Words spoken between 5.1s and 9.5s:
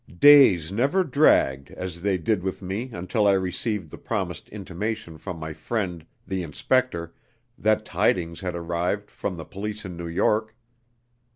from my friend the inspector that tidings had arrived from the